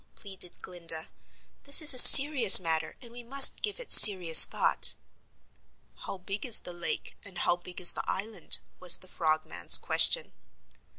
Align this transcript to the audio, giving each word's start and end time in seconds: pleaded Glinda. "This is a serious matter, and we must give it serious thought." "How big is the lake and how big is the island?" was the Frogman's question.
pleaded 0.15 0.59
Glinda. 0.63 1.09
"This 1.65 1.79
is 1.79 1.93
a 1.93 1.99
serious 1.99 2.59
matter, 2.59 2.95
and 3.03 3.11
we 3.11 3.21
must 3.21 3.61
give 3.61 3.79
it 3.79 3.91
serious 3.91 4.45
thought." 4.45 4.95
"How 5.93 6.17
big 6.17 6.43
is 6.43 6.61
the 6.61 6.73
lake 6.73 7.17
and 7.23 7.37
how 7.37 7.55
big 7.57 7.79
is 7.79 7.93
the 7.93 8.09
island?" 8.09 8.57
was 8.79 8.97
the 8.97 9.07
Frogman's 9.07 9.77
question. 9.77 10.33